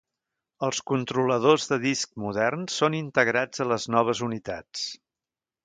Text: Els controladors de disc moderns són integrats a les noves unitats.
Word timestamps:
Els 0.67 0.79
controladors 0.91 1.67
de 1.73 1.77
disc 1.83 2.17
moderns 2.25 2.79
són 2.83 2.97
integrats 3.03 3.65
a 3.67 3.69
les 3.73 3.89
noves 3.97 4.25
unitats. 4.31 4.91